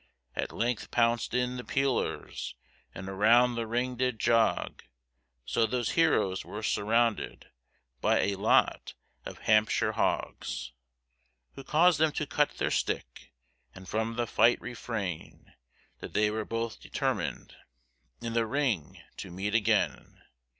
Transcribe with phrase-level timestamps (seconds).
[0.35, 2.55] At length bounced in the peelers,
[2.95, 4.81] And around the ring did jog,
[5.45, 7.51] So those heroes were surrounded
[8.01, 8.95] By a lot
[9.25, 10.71] of Hampshire hogs,
[11.53, 13.31] Who caused them to cut their stick,
[13.75, 15.53] And from the fight refrain,
[15.99, 17.55] That they were both determined
[18.23, 20.23] In the ring to meet again.